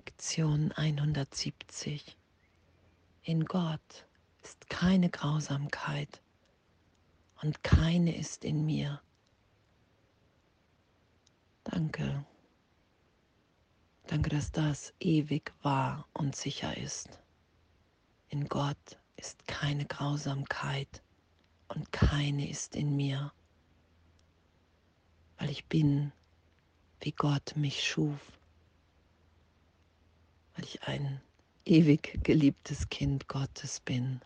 [0.00, 2.16] Lektion 170.
[3.22, 4.06] In Gott
[4.42, 6.22] ist keine Grausamkeit
[7.42, 9.02] und keine ist in mir.
[11.64, 12.24] Danke.
[14.06, 17.18] Danke, dass das ewig wahr und sicher ist.
[18.30, 21.02] In Gott ist keine Grausamkeit
[21.68, 23.34] und keine ist in mir,
[25.36, 26.10] weil ich bin,
[27.00, 28.39] wie Gott mich schuf,
[30.60, 31.22] weil ich ein
[31.64, 34.20] ewig geliebtes Kind Gottes bin.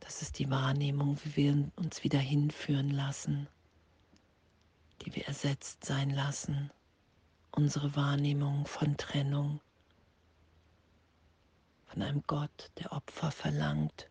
[0.00, 3.46] Das ist die Wahrnehmung, wie wir uns wieder hinführen lassen,
[5.02, 6.72] die wir ersetzt sein lassen,
[7.52, 9.60] unsere Wahrnehmung von Trennung,
[11.86, 14.08] von einem Gott, der Opfer verlangt,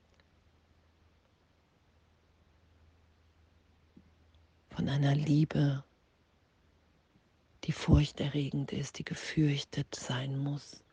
[4.70, 5.84] von einer Liebe,
[7.66, 10.84] die furchterregend ist, die gefürchtet sein muss.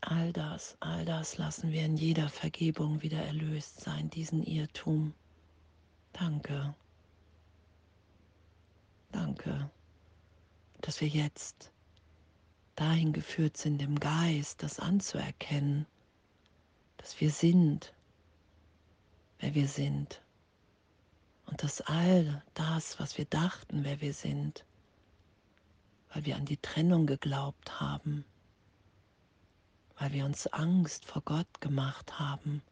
[0.00, 5.14] All das, all das lassen wir in jeder Vergebung wieder erlöst sein, diesen Irrtum.
[6.12, 6.74] Danke.
[9.12, 9.70] Danke,
[10.80, 11.70] dass wir jetzt
[12.74, 15.86] dahin geführt sind, im Geist das anzuerkennen,
[16.96, 17.92] dass wir sind,
[19.38, 20.20] wer wir sind.
[21.46, 24.64] Und dass all das, was wir dachten, wer wir sind,
[26.12, 28.24] weil wir an die Trennung geglaubt haben,
[29.96, 32.62] weil wir uns Angst vor Gott gemacht haben,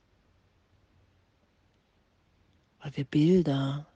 [2.81, 3.87] weil wir Bilder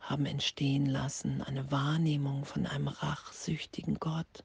[0.00, 4.44] haben entstehen lassen, eine Wahrnehmung von einem rachsüchtigen Gott,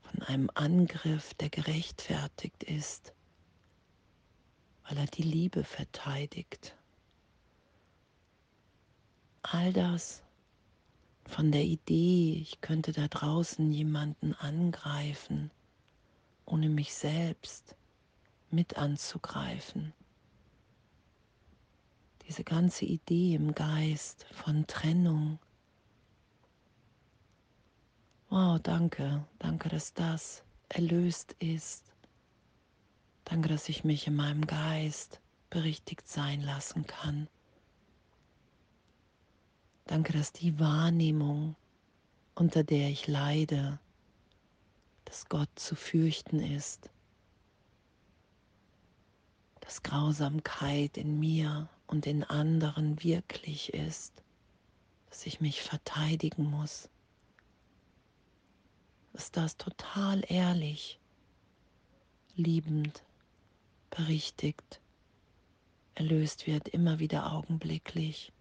[0.00, 3.12] von einem Angriff, der gerechtfertigt ist,
[4.88, 6.74] weil er die Liebe verteidigt.
[9.42, 10.22] All das
[11.28, 15.50] von der Idee, ich könnte da draußen jemanden angreifen,
[16.46, 17.76] ohne mich selbst
[18.50, 19.92] mit anzugreifen.
[22.26, 25.38] Diese ganze Idee im Geist von Trennung.
[28.30, 31.92] Wow, danke, danke, dass das erlöst ist.
[33.24, 37.28] Danke, dass ich mich in meinem Geist berichtigt sein lassen kann.
[39.88, 41.56] Danke, dass die Wahrnehmung,
[42.34, 43.80] unter der ich leide,
[45.06, 46.90] dass Gott zu fürchten ist,
[49.60, 54.12] dass Grausamkeit in mir und in anderen wirklich ist,
[55.08, 56.90] dass ich mich verteidigen muss,
[59.14, 61.00] dass das total ehrlich,
[62.36, 63.02] liebend,
[63.88, 64.82] berichtigt,
[65.94, 68.34] erlöst wird, immer wieder augenblicklich.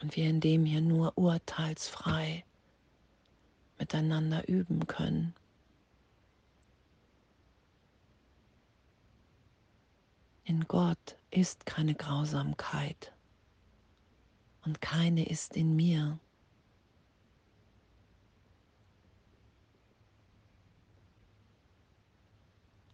[0.00, 2.44] Und wir in dem hier nur urteilsfrei
[3.78, 5.34] miteinander üben können.
[10.44, 13.12] In Gott ist keine Grausamkeit
[14.64, 16.18] und keine ist in mir.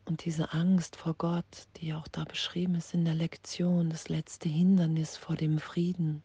[0.06, 4.48] Und diese Angst vor Gott, die auch da beschrieben ist in der Lektion, das letzte
[4.48, 6.22] Hindernis vor dem Frieden,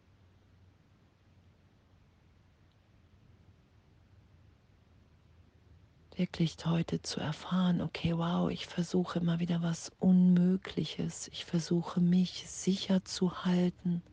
[6.20, 11.30] wirklich heute zu erfahren, okay, wow, ich versuche immer wieder was Unmögliches.
[11.30, 14.04] Ich versuche mich sicher zu halten,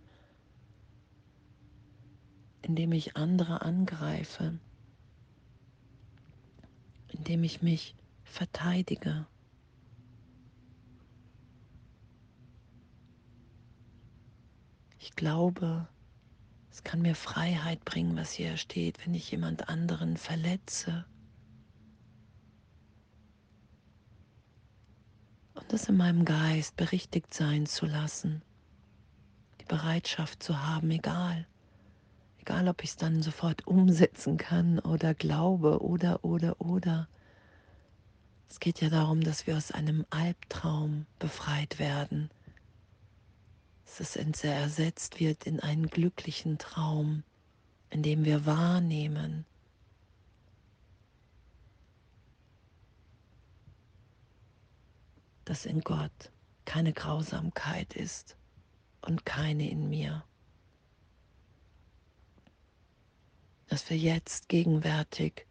[2.62, 4.58] indem ich andere angreife,
[7.08, 9.26] indem ich mich verteidige.
[15.00, 15.88] Ich glaube,
[16.70, 21.04] es kann mir Freiheit bringen, was hier steht, wenn ich jemand anderen verletze
[25.72, 28.42] es in meinem Geist berichtigt sein zu lassen,
[29.60, 31.46] die Bereitschaft zu haben, egal,
[32.40, 37.08] egal ob ich es dann sofort umsetzen kann oder glaube oder oder oder.
[38.48, 42.30] Es geht ja darum, dass wir aus einem Albtraum befreit werden,
[43.84, 47.22] dass es ersetzt wird in einen glücklichen Traum,
[47.90, 49.44] in dem wir wahrnehmen,
[55.46, 56.30] dass in Gott
[56.66, 58.36] keine Grausamkeit ist
[59.00, 60.24] und keine in mir.
[63.68, 65.46] Dass wir jetzt gegenwärtig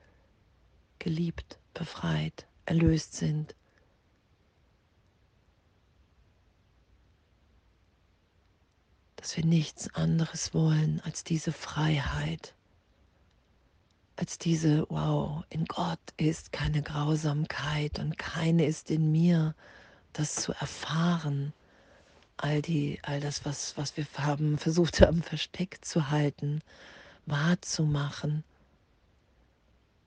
[1.00, 3.56] geliebt, befreit, erlöst sind.
[9.26, 12.54] dass wir nichts anderes wollen als diese Freiheit,
[14.18, 19.56] als diese, wow, in Gott ist keine Grausamkeit und keine ist in mir,
[20.18, 21.54] das zu erfahren.
[22.38, 26.62] All die, all das, was, was wir haben, versucht haben, versteckt zu halten,
[27.26, 28.44] wahrzumachen,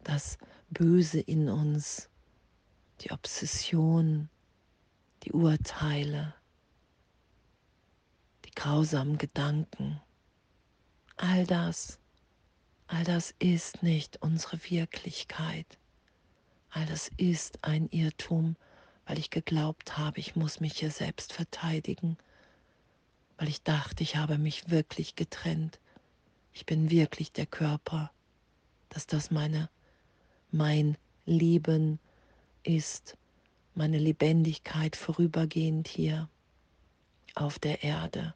[0.05, 0.39] das
[0.71, 2.09] Böse in uns,
[3.01, 4.29] die Obsession,
[5.25, 6.35] die Urteile,
[8.45, 10.01] die grausamen Gedanken,
[11.17, 11.99] all das,
[12.87, 15.79] all das ist nicht unsere Wirklichkeit.
[16.71, 18.57] All das ist ein Irrtum,
[19.09, 22.19] weil ich geglaubt habe, ich muss mich hier selbst verteidigen,
[23.39, 25.81] weil ich dachte, ich habe mich wirklich getrennt.
[26.53, 28.11] Ich bin wirklich der Körper,
[28.91, 29.71] dass das meine,
[30.51, 31.99] mein Leben
[32.65, 33.17] ist,
[33.75, 36.29] meine Lebendigkeit vorübergehend hier
[37.35, 38.35] auf der Erde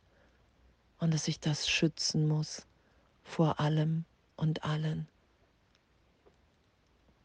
[0.99, 2.67] und dass ich das schützen muss
[3.25, 5.07] vor allem und allen.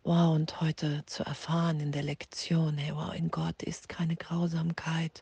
[0.07, 5.21] Wow, und heute zu erfahren in der Lektion, hey, wow, in Gott ist keine Grausamkeit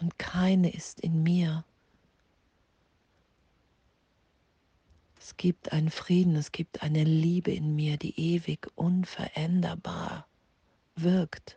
[0.00, 1.64] und keine ist in mir.
[5.18, 10.28] Es gibt einen Frieden, es gibt eine Liebe in mir, die ewig unveränderbar
[10.94, 11.56] wirkt,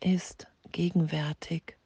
[0.00, 1.76] ist gegenwärtig.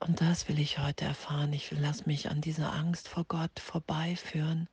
[0.00, 1.52] Und das will ich heute erfahren.
[1.52, 4.68] Ich will, lass mich an dieser Angst vor Gott vorbeiführen.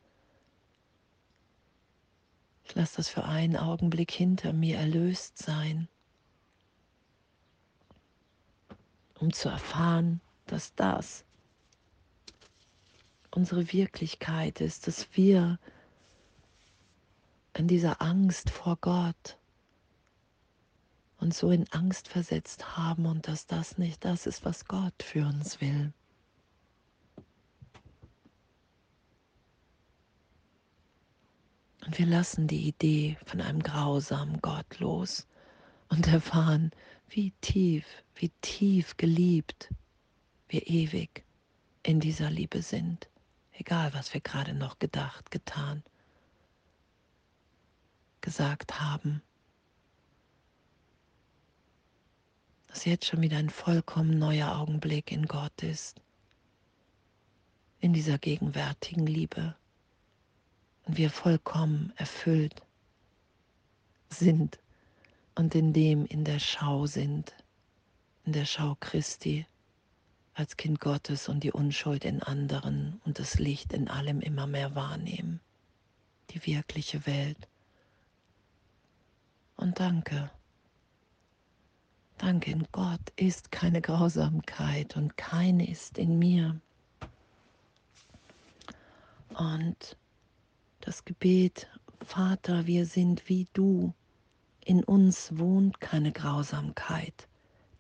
[2.64, 5.88] Ich lasse das für einen Augenblick hinter mir erlöst sein.
[9.20, 11.24] um zu erfahren, dass das
[13.32, 15.60] unsere Wirklichkeit ist, dass wir
[17.54, 19.38] in dieser Angst vor Gott
[21.26, 25.26] uns so in Angst versetzt haben und dass das nicht das ist, was Gott für
[25.26, 25.92] uns will.
[31.84, 35.28] Und wir lassen die Idee von einem grausamen Gott los
[35.90, 36.72] und erfahren,
[37.10, 37.86] wie tief,
[38.16, 39.74] wie tief geliebt
[40.48, 41.24] wir ewig
[41.82, 43.10] in dieser Liebe sind,
[43.54, 45.84] egal was wir gerade noch gedacht, getan,
[48.22, 49.24] gesagt haben.
[52.76, 56.02] Dass jetzt schon wieder ein vollkommen neuer Augenblick in Gott ist,
[57.80, 59.56] in dieser gegenwärtigen Liebe.
[60.84, 62.62] Und wir vollkommen erfüllt
[64.10, 64.60] sind
[65.36, 67.34] und in dem in der Schau sind,
[68.26, 69.48] in der Schau Christi
[70.34, 74.76] als Kind Gottes und die Unschuld in anderen und das Licht in allem immer mehr
[74.76, 75.40] wahrnehmen,
[76.32, 77.48] die wirkliche Welt.
[79.56, 80.30] Und danke,
[82.18, 86.60] danke, in Gott ist keine Grausamkeit und keine ist in mir.
[89.30, 89.98] Und
[90.82, 91.68] das Gebet,
[92.02, 93.94] Vater, wir sind wie du
[94.66, 97.28] in uns wohnt keine Grausamkeit,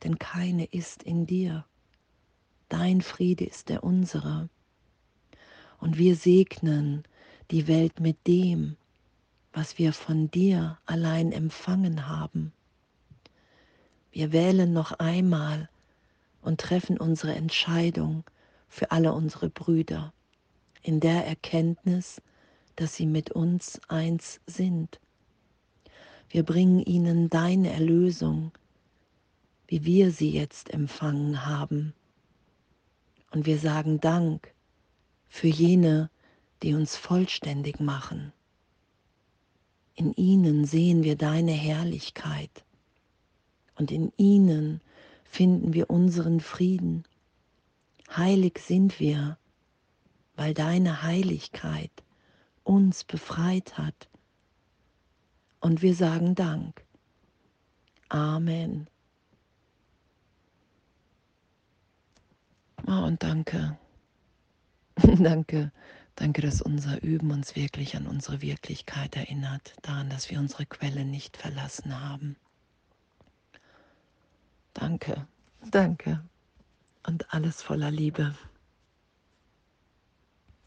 [0.03, 1.65] denn keine ist in dir.
[2.69, 4.49] Dein Friede ist der unsere.
[5.79, 7.03] Und wir segnen
[7.49, 8.77] die Welt mit dem,
[9.51, 12.53] was wir von dir allein empfangen haben.
[14.15, 15.69] Wir wählen noch einmal
[16.41, 18.23] und treffen unsere Entscheidung
[18.68, 20.11] für alle unsere Brüder
[20.81, 22.21] in der Erkenntnis,
[22.75, 24.99] dass sie mit uns eins sind
[26.35, 28.51] wir bringen ihnen deine Erlösung,
[29.68, 31.94] wie wir sie jetzt empfangen haben.
[33.31, 34.54] Und wir sagen Dank
[35.30, 36.09] für jene,
[36.61, 38.33] die uns vollständig machen.
[39.95, 42.65] In ihnen sehen wir deine Herrlichkeit
[43.75, 44.81] und in ihnen
[45.23, 47.03] finden wir unseren Frieden.
[48.15, 49.37] Heilig sind wir,
[50.35, 51.91] weil deine Heiligkeit
[52.63, 54.07] uns befreit hat
[55.59, 56.85] und wir sagen Dank.
[58.09, 58.87] Amen.
[62.87, 63.77] Oh, und danke.
[64.97, 65.71] danke.
[66.15, 71.03] Danke, dass unser Üben uns wirklich an unsere Wirklichkeit erinnert, daran, dass wir unsere Quelle
[71.03, 72.37] nicht verlassen haben.
[74.75, 75.25] Danke,
[75.71, 76.21] danke
[77.07, 78.35] und alles voller Liebe.